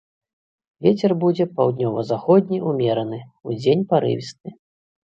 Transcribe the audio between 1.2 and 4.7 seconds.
будзе паўднёва-заходні ўмераны, удзень парывісты.